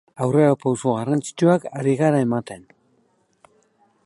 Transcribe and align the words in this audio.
Aurrerapauso 0.27 0.95
garrantzitsuak 0.95 1.69
ari 1.81 1.95
gara 2.03 2.25
ematen. 2.29 2.69